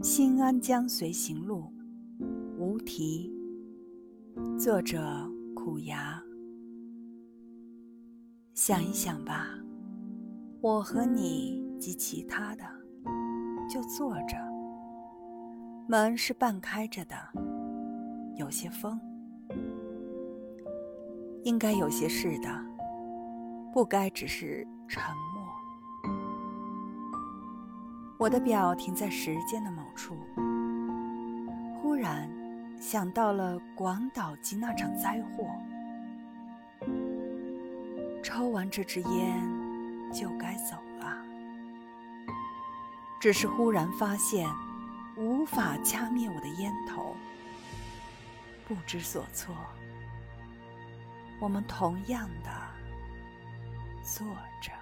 [0.02, 1.70] 《新安江随行路》
[2.56, 3.30] 无题，
[4.58, 4.98] 作者
[5.54, 6.18] 苦牙。
[8.54, 9.50] 想一想吧，
[10.62, 12.64] 我和你及其他的，
[13.68, 14.38] 就坐着。
[15.86, 17.14] 门是半开着的，
[18.36, 18.98] 有些风，
[21.44, 22.48] 应该有些事的，
[23.70, 25.29] 不该只是沉默。
[28.20, 30.14] 我的表停在时间的某处，
[31.80, 32.30] 忽然
[32.78, 35.48] 想到了广岛及那场灾祸。
[38.22, 39.40] 抽完这支烟，
[40.12, 41.16] 就该走了。
[43.18, 44.46] 只是忽然发现，
[45.16, 47.16] 无法掐灭我的烟头，
[48.68, 49.56] 不知所措。
[51.38, 52.50] 我们同样的
[54.02, 54.26] 坐
[54.60, 54.72] 着。